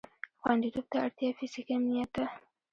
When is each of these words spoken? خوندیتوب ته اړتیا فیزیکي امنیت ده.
خوندیتوب 0.41 0.85
ته 0.91 0.97
اړتیا 1.05 1.29
فیزیکي 1.37 1.73
امنیت 1.77 2.09
ده. 2.15 2.25